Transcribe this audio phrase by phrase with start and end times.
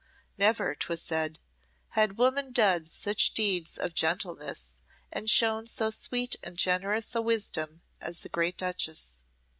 [0.35, 1.37] Never, 'twas said,
[1.89, 4.75] had woman done such deeds of gentleness
[5.11, 9.21] and shown so sweet and generous a wisdom as the great duchess.